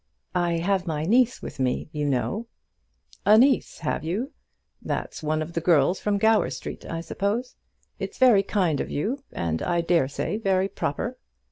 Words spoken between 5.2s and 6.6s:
one of the girls from Gower